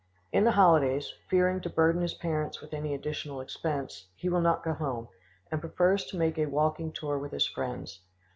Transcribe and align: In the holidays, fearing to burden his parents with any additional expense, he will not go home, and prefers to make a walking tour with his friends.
In 0.31 0.45
the 0.45 0.53
holidays, 0.53 1.13
fearing 1.29 1.61
to 1.61 1.69
burden 1.69 2.01
his 2.01 2.15
parents 2.15 2.59
with 2.59 2.73
any 2.73 2.95
additional 2.95 3.39
expense, 3.39 4.07
he 4.15 4.29
will 4.29 4.41
not 4.41 4.63
go 4.63 4.73
home, 4.73 5.09
and 5.51 5.61
prefers 5.61 6.05
to 6.05 6.17
make 6.17 6.39
a 6.39 6.47
walking 6.47 6.91
tour 6.91 7.19
with 7.19 7.33
his 7.33 7.45
friends. 7.45 7.99